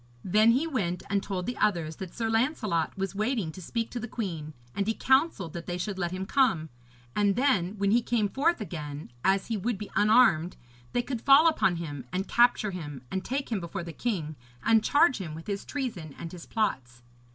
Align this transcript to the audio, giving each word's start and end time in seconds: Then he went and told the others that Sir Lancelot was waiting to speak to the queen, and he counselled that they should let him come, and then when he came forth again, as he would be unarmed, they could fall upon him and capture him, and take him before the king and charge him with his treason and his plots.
Then 0.23 0.53
he 0.53 0.65
went 0.65 1.03
and 1.11 1.21
told 1.21 1.45
the 1.45 1.55
others 1.59 1.97
that 1.97 2.15
Sir 2.15 2.27
Lancelot 2.27 2.97
was 2.97 3.13
waiting 3.13 3.51
to 3.51 3.61
speak 3.61 3.91
to 3.91 3.99
the 3.99 4.07
queen, 4.07 4.53
and 4.73 4.87
he 4.87 4.95
counselled 4.95 5.53
that 5.53 5.67
they 5.67 5.77
should 5.77 5.99
let 5.99 6.09
him 6.09 6.25
come, 6.25 6.69
and 7.15 7.35
then 7.35 7.77
when 7.77 7.91
he 7.91 8.01
came 8.01 8.27
forth 8.27 8.59
again, 8.61 9.11
as 9.23 9.45
he 9.45 9.57
would 9.57 9.77
be 9.77 9.91
unarmed, 9.95 10.57
they 10.93 11.03
could 11.03 11.21
fall 11.21 11.47
upon 11.47 11.75
him 11.75 12.03
and 12.11 12.27
capture 12.27 12.71
him, 12.71 13.03
and 13.11 13.23
take 13.23 13.51
him 13.51 13.59
before 13.59 13.83
the 13.83 13.93
king 13.93 14.35
and 14.63 14.83
charge 14.83 15.19
him 15.19 15.35
with 15.35 15.45
his 15.45 15.63
treason 15.63 16.15
and 16.17 16.31
his 16.31 16.47
plots. 16.47 17.03